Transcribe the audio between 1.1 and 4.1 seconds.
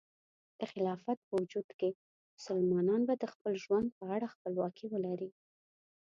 په وجود کې، مسلمانان به د خپل ژوند په